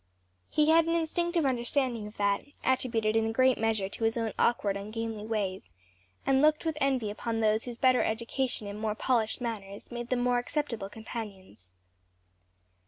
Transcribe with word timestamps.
He 0.49 0.71
had 0.71 0.87
an 0.87 0.95
instinctive 0.95 1.45
understanding 1.45 2.07
of 2.07 2.17
that, 2.17 2.41
attributed 2.63 3.15
it 3.15 3.19
in 3.19 3.27
a 3.27 3.31
great 3.31 3.59
measure, 3.59 3.87
to 3.87 4.03
his 4.03 4.17
own 4.17 4.31
awkward, 4.39 4.75
ungainly 4.75 5.27
ways, 5.27 5.69
and 6.25 6.41
looked 6.41 6.65
with 6.65 6.75
envy 6.81 7.11
upon 7.11 7.39
those 7.39 7.65
whose 7.65 7.77
better 7.77 8.01
education 8.01 8.67
and 8.67 8.79
more 8.81 8.95
polished 8.95 9.41
manners 9.41 9.91
made 9.91 10.09
them 10.09 10.21
more 10.21 10.39
acceptable 10.39 10.89
companions. 10.89 11.73